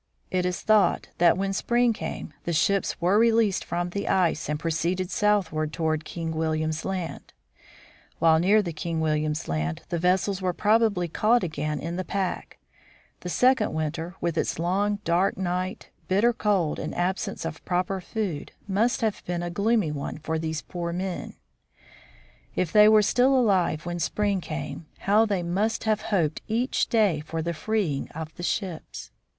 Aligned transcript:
It 0.31 0.47
is 0.47 0.61
thought 0.61 1.09
that 1.19 1.37
when 1.37 1.53
spring 1.53 1.93
came, 1.93 2.33
the 2.43 2.53
ships 2.53 2.99
were 2.99 3.19
released 3.19 3.63
from 3.63 3.91
the 3.91 4.07
ice 4.07 4.49
and 4.49 4.59
proceeded 4.59 5.11
southward 5.11 5.71
toward 5.71 6.05
King 6.05 6.31
William's 6.31 6.83
Land. 6.83 7.33
While 8.17 8.39
near 8.39 8.63
to 8.63 8.73
King 8.73 8.99
William's 8.99 9.47
Land 9.47 9.83
the 9.89 9.99
vessels 9.99 10.41
were 10.41 10.53
probably 10.53 11.05
again 11.05 11.11
caught 11.13 11.43
in 11.83 11.97
the 11.97 12.03
pack. 12.03 12.57
The 13.19 13.29
second 13.29 13.73
winter, 13.75 14.15
with 14.19 14.39
its 14.39 14.57
long, 14.57 14.95
dark 15.03 15.37
night, 15.37 15.91
bitter 16.07 16.33
cold, 16.33 16.79
and 16.79 16.95
absence 16.95 17.45
of 17.45 17.63
proper 17.63 18.01
food, 18.01 18.53
must 18.67 19.01
have 19.01 19.23
been 19.25 19.43
a 19.43 19.51
gloomy 19.51 19.91
one 19.91 20.17
for 20.17 20.39
these 20.39 20.63
poor 20.63 20.91
men. 20.91 21.33
28 21.35 21.35
THE 21.35 21.35
FROZEN 21.37 21.59
NORTH 22.63 22.67
If 22.69 22.73
they 22.73 22.89
were 22.89 23.01
still 23.03 23.39
alive 23.39 23.85
when 23.85 23.99
spring 23.99 24.41
came, 24.41 24.87
how 25.01 25.27
they 25.27 25.43
must 25.43 25.83
have 25.83 26.01
hoped 26.01 26.41
each 26.47 26.87
day 26.87 27.19
for 27.23 27.43
the 27.43 27.53
freeing 27.53 28.09
of 28.15 28.33
the 28.35 28.41
ships 28.41 29.11